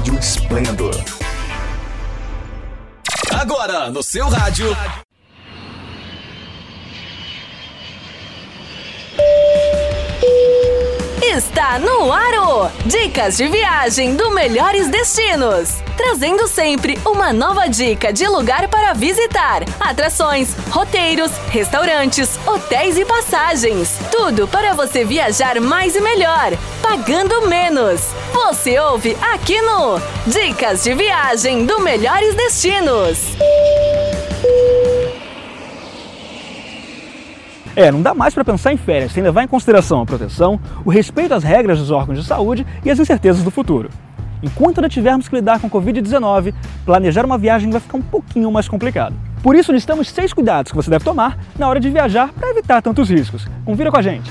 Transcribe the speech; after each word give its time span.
Rádio 0.00 0.18
Esplendor. 0.18 0.94
Agora, 3.38 3.90
no 3.90 4.02
seu 4.02 4.30
rádio. 4.30 4.74
Está 11.60 11.78
no 11.78 12.10
Aro! 12.10 12.70
Dicas 12.86 13.36
de 13.36 13.46
viagem 13.46 14.16
do 14.16 14.30
Melhores 14.30 14.88
Destinos. 14.88 15.82
Trazendo 15.94 16.48
sempre 16.48 16.98
uma 17.04 17.34
nova 17.34 17.68
dica 17.68 18.10
de 18.10 18.26
lugar 18.26 18.66
para 18.68 18.94
visitar, 18.94 19.64
atrações, 19.78 20.54
roteiros, 20.70 21.30
restaurantes, 21.50 22.30
hotéis 22.46 22.96
e 22.96 23.04
passagens. 23.04 23.98
Tudo 24.10 24.48
para 24.48 24.72
você 24.72 25.04
viajar 25.04 25.60
mais 25.60 25.94
e 25.94 26.00
melhor, 26.00 26.50
pagando 26.80 27.46
menos. 27.46 28.06
Você 28.32 28.78
ouve 28.78 29.14
aqui 29.20 29.60
no 29.60 30.00
Dicas 30.26 30.82
de 30.82 30.94
viagem 30.94 31.66
do 31.66 31.78
Melhores 31.78 32.34
Destinos. 32.36 33.18
É, 37.76 37.90
não 37.90 38.02
dá 38.02 38.12
mais 38.14 38.34
para 38.34 38.44
pensar 38.44 38.72
em 38.72 38.76
férias 38.76 39.12
sem 39.12 39.22
levar 39.22 39.44
em 39.44 39.48
consideração 39.48 40.00
a 40.00 40.06
proteção, 40.06 40.58
o 40.84 40.90
respeito 40.90 41.34
às 41.34 41.44
regras 41.44 41.78
dos 41.78 41.90
órgãos 41.90 42.18
de 42.18 42.24
saúde 42.24 42.66
e 42.84 42.90
as 42.90 42.98
incertezas 42.98 43.42
do 43.42 43.50
futuro. 43.50 43.90
Enquanto 44.42 44.78
ainda 44.78 44.88
tivermos 44.88 45.28
que 45.28 45.36
lidar 45.36 45.60
com 45.60 45.66
a 45.66 45.70
Covid-19, 45.70 46.54
planejar 46.84 47.24
uma 47.24 47.38
viagem 47.38 47.70
vai 47.70 47.80
ficar 47.80 47.98
um 47.98 48.02
pouquinho 48.02 48.50
mais 48.50 48.68
complicado. 48.68 49.14
Por 49.42 49.54
isso, 49.54 49.72
listamos 49.72 50.08
seis 50.08 50.32
cuidados 50.32 50.72
que 50.72 50.76
você 50.76 50.90
deve 50.90 51.04
tomar 51.04 51.38
na 51.58 51.68
hora 51.68 51.78
de 51.78 51.90
viajar 51.90 52.32
para 52.32 52.50
evitar 52.50 52.82
tantos 52.82 53.08
riscos. 53.08 53.46
Confira 53.64 53.90
com 53.90 53.98
a 53.98 54.02
gente! 54.02 54.30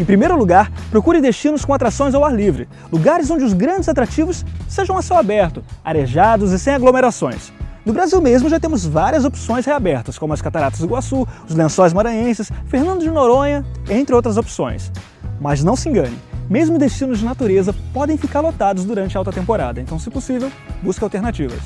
Em 0.00 0.04
primeiro 0.04 0.36
lugar, 0.36 0.70
procure 0.90 1.20
destinos 1.20 1.64
com 1.64 1.74
atrações 1.74 2.14
ao 2.14 2.24
ar 2.24 2.34
livre, 2.34 2.66
lugares 2.90 3.30
onde 3.30 3.44
os 3.44 3.52
grandes 3.52 3.88
atrativos 3.88 4.44
sejam 4.66 4.96
a 4.96 5.02
céu 5.02 5.18
aberto, 5.18 5.62
arejados 5.84 6.50
e 6.52 6.58
sem 6.58 6.74
aglomerações. 6.74 7.52
No 7.84 7.92
Brasil 7.92 8.20
mesmo 8.20 8.48
já 8.48 8.60
temos 8.60 8.86
várias 8.86 9.24
opções 9.24 9.66
reabertas, 9.66 10.16
como 10.16 10.32
as 10.32 10.40
Cataratas 10.40 10.78
do 10.78 10.86
Iguaçu, 10.86 11.26
os 11.48 11.54
Lençóis 11.54 11.92
Maranhenses, 11.92 12.48
Fernando 12.66 13.00
de 13.00 13.10
Noronha, 13.10 13.66
entre 13.90 14.14
outras 14.14 14.36
opções. 14.36 14.92
Mas 15.40 15.64
não 15.64 15.74
se 15.74 15.88
engane, 15.88 16.16
mesmo 16.48 16.78
destinos 16.78 17.18
de 17.18 17.24
natureza 17.24 17.74
podem 17.92 18.16
ficar 18.16 18.40
lotados 18.40 18.84
durante 18.84 19.16
a 19.16 19.20
alta 19.20 19.32
temporada, 19.32 19.80
então, 19.80 19.98
se 19.98 20.10
possível, 20.10 20.48
busque 20.80 21.02
alternativas. 21.02 21.58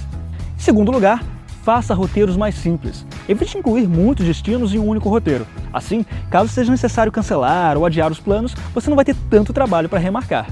Em 0.56 0.60
segundo 0.62 0.90
lugar, 0.90 1.22
faça 1.62 1.92
roteiros 1.92 2.34
mais 2.34 2.54
simples. 2.54 3.04
Evite 3.28 3.58
incluir 3.58 3.86
muitos 3.86 4.24
destinos 4.24 4.72
em 4.72 4.78
um 4.78 4.88
único 4.88 5.10
roteiro. 5.10 5.46
Assim, 5.70 6.02
caso 6.30 6.48
seja 6.48 6.70
necessário 6.70 7.12
cancelar 7.12 7.76
ou 7.76 7.84
adiar 7.84 8.10
os 8.10 8.20
planos, 8.20 8.54
você 8.72 8.88
não 8.88 8.96
vai 8.96 9.04
ter 9.04 9.16
tanto 9.28 9.52
trabalho 9.52 9.86
para 9.86 9.98
remarcar. 9.98 10.46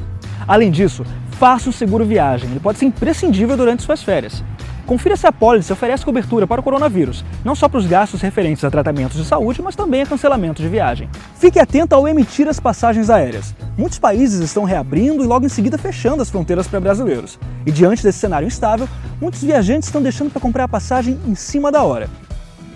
Além 0.47 0.71
disso, 0.71 1.07
faça 1.39 1.71
um 1.71 1.73
seguro 1.73 2.05
viagem, 2.05 2.51
ele 2.51 2.61
pode 2.61 2.79
ser 2.79 2.85
imprescindível 2.85 3.57
durante 3.57 3.83
suas 3.83 4.03
férias. 4.03 4.45
Confira 4.87 5.17
se 5.17 5.27
a 5.27 5.33
pólice 5.33 5.73
oferece 5.73 6.05
cobertura 6.05 6.47
para 6.47 6.61
o 6.61 6.65
coronavírus, 6.65 7.25
não 7.43 7.55
só 7.55 7.69
para 7.69 7.79
os 7.79 7.87
gastos 7.87 8.21
referentes 8.21 8.63
a 8.65 8.71
tratamentos 8.71 9.17
de 9.17 9.25
saúde, 9.25 9.63
mas 9.63 9.75
também 9.75 10.03
a 10.03 10.07
cancelamento 10.07 10.61
de 10.61 10.69
viagem. 10.69 11.09
Fique 11.39 11.59
atento 11.59 11.95
ao 11.95 12.07
emitir 12.07 12.47
as 12.49 12.61
passagens 12.61 13.09
aéreas. 13.09 13.55
Muitos 13.79 13.99
países 13.99 14.41
estão 14.41 14.65
reabrindo 14.65 15.25
e 15.25 15.27
logo 15.27 15.47
em 15.47 15.49
seguida 15.49 15.79
fechando 15.79 16.21
as 16.21 16.31
fronteiras 16.31 16.69
para 16.69 16.81
brasileiros. 16.81 17.39
E 17.65 17.73
diante 17.73 18.03
desse 18.03 18.19
cenário 18.19 18.47
instável, 18.47 18.87
muitos 19.19 19.43
viajantes 19.43 19.89
estão 19.89 20.03
deixando 20.03 20.31
para 20.31 20.41
comprar 20.41 20.65
a 20.65 20.69
passagem 20.69 21.19
em 21.27 21.35
cima 21.35 21.73
da 21.73 21.83
hora. 21.83 22.11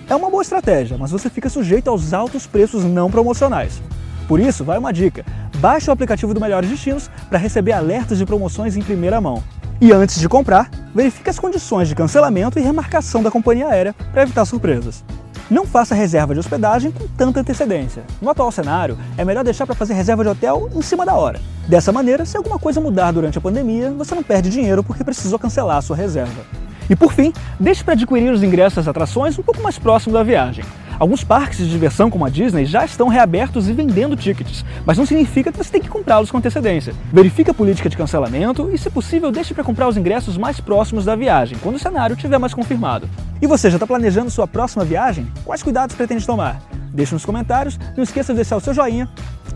É 0.09 0.17
uma 0.17 0.31
boa 0.31 0.43
estratégia, 0.43 0.97
mas 0.98 1.11
você 1.11 1.28
fica 1.28 1.50
sujeito 1.50 1.91
aos 1.91 2.15
altos 2.15 2.47
preços 2.47 2.84
não 2.84 3.11
promocionais. 3.11 3.83
Por 4.27 4.41
isso, 4.41 4.65
vai 4.65 4.78
uma 4.78 4.93
dica: 4.93 5.27
baixe 5.59 5.91
o 5.91 5.93
aplicativo 5.93 6.33
do 6.33 6.41
Melhores 6.41 6.70
Destinos 6.70 7.11
para 7.28 7.39
receber 7.39 7.72
alertas 7.72 8.17
de 8.17 8.25
promoções 8.25 8.77
em 8.77 8.83
primeira 8.83 9.20
mão. 9.20 9.43
E 9.78 9.93
antes 9.93 10.19
de 10.19 10.28
comprar, 10.28 10.70
verifique 10.94 11.31
as 11.31 11.39
condições 11.39 11.88
de 11.88 11.94
cancelamento 11.94 12.59
e 12.59 12.62
remarcação 12.62 13.22
da 13.22 13.31
companhia 13.31 13.69
aérea 13.69 13.94
para 14.12 14.22
evitar 14.22 14.44
surpresas. 14.44 15.04
Não 15.50 15.66
faça 15.66 15.94
reserva 15.94 16.34
de 16.34 16.41
hospedagem 16.41 16.91
com 16.91 17.06
tanta 17.16 17.41
antecedência. 17.41 18.04
No 18.21 18.28
atual 18.28 18.53
cenário, 18.53 18.99
é 19.16 19.25
melhor 19.25 19.43
deixar 19.43 19.65
para 19.66 19.75
fazer 19.75 19.94
reserva 19.94 20.22
de 20.22 20.28
hotel 20.28 20.69
em 20.75 20.82
cima 20.82 21.06
da 21.06 21.15
hora. 21.15 21.41
Dessa 21.66 21.91
maneira, 21.91 22.26
se 22.26 22.37
alguma 22.37 22.59
coisa 22.59 22.81
mudar 22.81 23.12
durante 23.12 23.38
a 23.38 23.41
pandemia, 23.41 23.91
você 23.91 24.15
não 24.15 24.22
perde 24.22 24.50
dinheiro 24.50 24.84
porque 24.84 25.03
precisou 25.03 25.38
cancelar 25.38 25.78
a 25.78 25.82
sua 25.82 25.97
reserva. 25.97 26.44
E 26.91 26.97
por 26.97 27.12
fim, 27.12 27.32
deixe 27.59 27.82
para 27.82 27.94
adquirir 27.94 28.31
os 28.31 28.43
ingressos 28.43 28.78
às 28.78 28.88
atrações 28.88 29.38
um 29.38 29.43
pouco 29.43 29.62
mais 29.62 29.78
próximo 29.78 30.12
da 30.12 30.22
viagem. 30.22 30.65
Alguns 30.98 31.22
parques 31.22 31.59
de 31.59 31.70
diversão, 31.70 32.10
como 32.10 32.25
a 32.25 32.28
Disney, 32.28 32.66
já 32.66 32.84
estão 32.84 33.06
reabertos 33.06 33.69
e 33.69 33.72
vendendo 33.72 34.16
tickets, 34.16 34.64
mas 34.84 34.98
não 34.98 35.06
significa 35.06 35.53
que 35.53 35.59
você 35.59 35.70
tem 35.70 35.81
que 35.81 35.88
comprá-los 35.88 36.31
com 36.31 36.38
antecedência. 36.38 36.92
Verifique 37.12 37.50
a 37.50 37.54
política 37.54 37.88
de 37.88 37.97
cancelamento 37.97 38.69
e, 38.72 38.76
se 38.76 38.91
possível, 38.91 39.31
deixe 39.31 39.54
para 39.54 39.62
comprar 39.62 39.87
os 39.87 39.97
ingressos 39.97 40.37
mais 40.37 40.60
próximos 40.60 41.04
da 41.04 41.14
viagem, 41.14 41.56
quando 41.62 41.76
o 41.76 41.78
cenário 41.78 42.14
estiver 42.14 42.38
mais 42.38 42.53
confirmado. 42.53 43.08
E 43.41 43.47
você 43.47 43.70
já 43.70 43.76
está 43.76 43.87
planejando 43.87 44.31
sua 44.31 44.48
próxima 44.48 44.84
viagem? 44.84 45.31
Quais 45.44 45.62
cuidados 45.62 45.94
pretende 45.94 46.26
tomar? 46.26 46.60
Deixe 46.92 47.14
nos 47.14 47.25
comentários, 47.25 47.78
não 47.97 48.03
esqueça 48.03 48.32
de 48.32 48.38
deixar 48.38 48.56
o 48.56 48.60
seu 48.60 48.75
joinha 48.75 49.08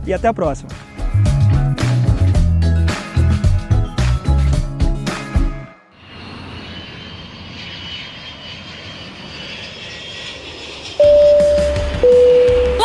e 0.07 0.15
até 0.15 0.29
a 0.29 0.35
próxima! 0.35 0.69